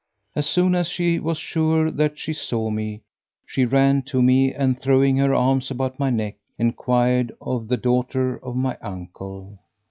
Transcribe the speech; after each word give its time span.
As 0.35 0.49
soon 0.49 0.73
as 0.73 0.87
she 0.89 1.19
was 1.19 1.37
sure 1.37 1.91
that 1.91 2.17
she 2.17 2.33
saw 2.33 2.71
me, 2.71 3.01
she 3.45 3.65
ran 3.65 4.01
to 4.05 4.19
me 4.23 4.51
and 4.51 4.81
throwing 4.81 5.17
her 5.17 5.31
arms 5.35 5.69
about 5.69 5.99
my 5.99 6.09
neck, 6.09 6.37
enquired 6.57 7.31
of 7.39 7.67
the 7.67 7.77
daughter 7.77 8.37
of 8.37 8.55
my 8.55 8.79
uncle. 8.81 9.59